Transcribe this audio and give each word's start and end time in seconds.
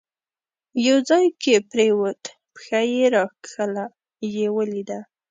یو 0.87 0.97
ځای 1.09 1.25
کې 1.41 1.55
پرېوت، 1.71 2.21
پښه 2.53 2.79
یې 2.95 3.05
راکښله، 3.15 3.85
یې 4.35 4.47
ولیده. 4.55 4.99